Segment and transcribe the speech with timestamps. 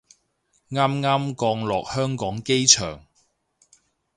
[0.71, 3.05] 啱啱降落香港機場